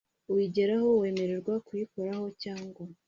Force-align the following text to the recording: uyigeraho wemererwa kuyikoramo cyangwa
uyigeraho 0.31 0.87
wemererwa 1.01 1.53
kuyikoramo 1.65 2.27
cyangwa 2.43 2.83